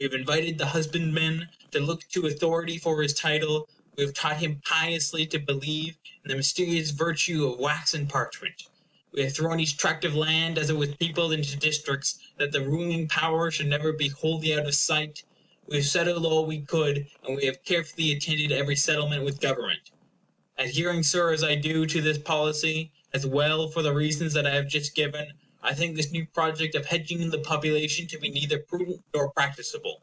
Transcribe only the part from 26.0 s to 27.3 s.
new project of hedging in